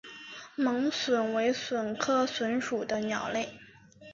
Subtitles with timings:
[0.55, 3.59] 猛隼为隼科隼属的鸟类。